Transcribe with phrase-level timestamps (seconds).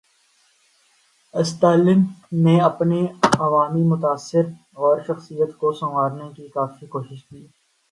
[1.33, 1.99] استالن
[2.43, 3.01] نے اپنے
[3.39, 4.45] عوامی تاثر
[4.73, 7.47] اور شخصیت کو سنوارنے کی کافی کوشش کی۔